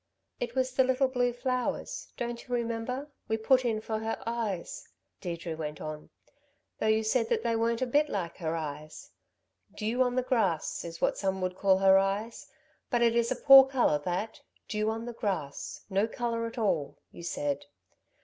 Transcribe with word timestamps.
"It 0.39 0.55
was 0.55 0.71
the 0.71 0.83
little 0.83 1.07
blue 1.07 1.31
flowers, 1.31 2.11
don't 2.17 2.47
you 2.47 2.55
remember, 2.55 3.11
we 3.27 3.37
put 3.37 3.63
in 3.63 3.81
for 3.81 3.99
her 3.99 4.17
eyes?" 4.25 4.89
Deirdre 5.19 5.55
went 5.55 5.79
on, 5.79 6.09
"Though 6.79 6.87
you 6.87 7.03
said 7.03 7.29
that 7.29 7.43
they 7.43 7.55
weren't 7.55 7.83
a 7.83 7.85
bit 7.85 8.09
like 8.09 8.37
her 8.37 8.55
eyes. 8.55 9.11
'Dew 9.75 10.01
on 10.01 10.15
the 10.15 10.23
grass' 10.23 10.83
is 10.83 11.01
what 11.01 11.19
some 11.19 11.39
would 11.43 11.55
call 11.55 11.77
her 11.77 11.99
eyes, 11.99 12.47
but 12.89 13.03
it 13.03 13.15
is 13.15 13.31
a 13.31 13.35
poor 13.35 13.63
colour, 13.65 13.99
that 13.99 14.41
dew 14.67 14.89
on 14.89 15.05
the 15.05 15.13
grass 15.13 15.81
no 15.87 16.07
colour 16.07 16.47
at 16.47 16.57
all,' 16.57 16.97
you 17.11 17.21
said. 17.21 17.67